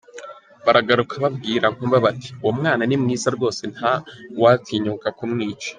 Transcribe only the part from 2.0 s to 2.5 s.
bati: